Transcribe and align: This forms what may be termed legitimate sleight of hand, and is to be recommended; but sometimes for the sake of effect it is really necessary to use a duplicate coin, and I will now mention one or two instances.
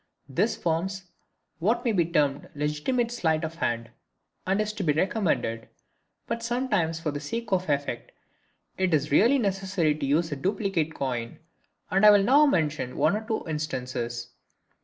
This 0.27 0.55
forms 0.55 1.11
what 1.59 1.85
may 1.85 1.91
be 1.91 2.03
termed 2.03 2.49
legitimate 2.55 3.11
sleight 3.11 3.43
of 3.43 3.53
hand, 3.53 3.91
and 4.47 4.59
is 4.59 4.73
to 4.73 4.83
be 4.83 4.93
recommended; 4.93 5.69
but 6.25 6.41
sometimes 6.41 6.99
for 6.99 7.11
the 7.11 7.19
sake 7.19 7.51
of 7.51 7.69
effect 7.69 8.11
it 8.79 8.95
is 8.95 9.11
really 9.11 9.37
necessary 9.37 9.93
to 9.93 10.05
use 10.07 10.31
a 10.31 10.35
duplicate 10.35 10.95
coin, 10.95 11.37
and 11.91 12.03
I 12.03 12.09
will 12.09 12.23
now 12.23 12.47
mention 12.47 12.97
one 12.97 13.15
or 13.15 13.27
two 13.27 13.47
instances. 13.47 14.29